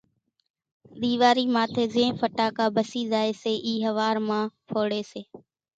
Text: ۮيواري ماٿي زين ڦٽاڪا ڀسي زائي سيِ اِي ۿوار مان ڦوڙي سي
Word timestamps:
ۮيواري 1.01 1.45
ماٿي 1.55 1.83
زين 1.93 2.11
ڦٽاڪا 2.19 2.65
ڀسي 2.75 3.01
زائي 3.11 3.31
سيِ 3.41 3.53
اِي 3.65 3.73
ۿوار 3.85 4.15
مان 4.27 4.43
ڦوڙي 4.69 5.01
سي 5.11 5.21